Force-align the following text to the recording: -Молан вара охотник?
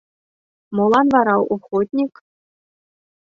-Молан 0.75 1.07
вара 1.15 1.35
охотник? 1.55 2.13